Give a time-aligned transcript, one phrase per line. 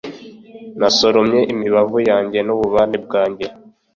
[0.79, 3.45] nasoromye imibavu yanjye n'ububani bwanjye